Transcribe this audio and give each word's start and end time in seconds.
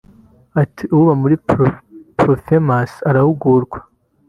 Ati 0.61 0.83
“Uba 0.97 1.11
muri 1.21 1.35
Pro-Femmes 2.17 2.91
arahugurwa 3.09 3.77